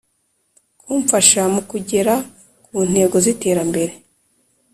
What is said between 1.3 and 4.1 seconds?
mu kugera ku ntego z’iterambere